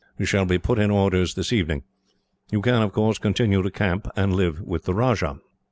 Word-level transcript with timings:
You 0.17 0.25
shall 0.25 0.45
be 0.45 0.57
put 0.57 0.79
in 0.79 0.89
orders 0.89 1.35
this 1.35 1.53
evening. 1.53 1.83
You 2.49 2.63
can, 2.63 2.73
of 2.81 2.91
course, 2.91 3.19
continue 3.19 3.61
to 3.61 3.69
camp 3.69 4.07
and 4.15 4.33
live 4.33 4.59
with 4.59 4.85
the 4.85 4.95
Rajah." 4.95 5.37